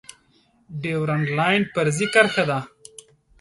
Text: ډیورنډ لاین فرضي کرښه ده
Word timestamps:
ډیورنډ 0.81 1.27
لاین 1.37 1.61
فرضي 1.73 2.07
کرښه 2.13 2.43
ده 2.49 2.59